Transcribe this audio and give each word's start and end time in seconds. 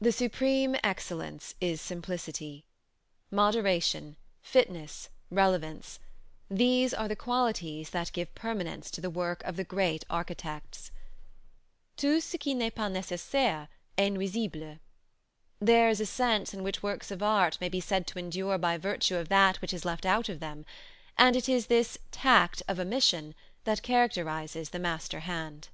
The 0.00 0.10
supreme 0.10 0.74
excellence 0.82 1.54
is 1.60 1.78
simplicity. 1.78 2.64
Moderation, 3.30 4.16
fitness, 4.40 5.10
relevance 5.30 5.98
these 6.48 6.94
are 6.94 7.08
the 7.08 7.14
qualities 7.14 7.90
that 7.90 8.14
give 8.14 8.34
permanence 8.34 8.90
to 8.92 9.02
the 9.02 9.10
work 9.10 9.42
of 9.44 9.56
the 9.56 9.62
great 9.64 10.02
architects. 10.08 10.90
Tout 11.98 12.22
ce 12.22 12.36
qui 12.40 12.54
n'est 12.54 12.74
pas 12.74 12.88
nécessaire 12.90 13.68
est 13.98 14.08
nuisible. 14.10 14.78
There 15.60 15.90
is 15.90 16.00
a 16.00 16.06
sense 16.06 16.54
in 16.54 16.62
which 16.62 16.82
works 16.82 17.10
of 17.10 17.22
art 17.22 17.58
may 17.60 17.68
be 17.68 17.80
said 17.82 18.06
to 18.06 18.18
endure 18.18 18.56
by 18.56 18.78
virtue 18.78 19.16
of 19.16 19.28
that 19.28 19.60
which 19.60 19.74
is 19.74 19.84
left 19.84 20.06
out 20.06 20.30
of 20.30 20.40
them, 20.40 20.64
and 21.18 21.36
it 21.36 21.50
is 21.50 21.66
this 21.66 21.98
"tact 22.10 22.62
of 22.66 22.80
omission" 22.80 23.34
that 23.64 23.82
characterizes 23.82 24.70
the 24.70 24.78
master 24.78 25.20
hand. 25.20 25.68